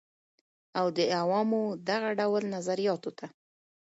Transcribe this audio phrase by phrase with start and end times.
[0.79, 3.25] او د عوامو دغه ډول نظریاتو ته